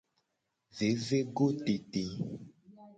Vevegotete. 0.77 2.05